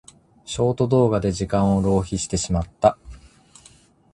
[0.45, 2.97] ショート動画で時間を浪費してしまった。